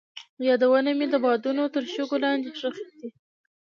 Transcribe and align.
یادونه 0.47 0.91
مې 0.97 1.07
د 1.09 1.15
بادونو 1.23 1.63
تر 1.73 1.83
شګو 1.93 2.17
لاندې 2.23 2.49
ښخې 2.59 2.85
دي. 2.99 3.09